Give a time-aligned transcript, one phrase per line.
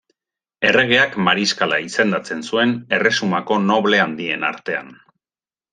[0.69, 4.93] Erregeak mariskala izendatzen zuen erresumako noble handien artean.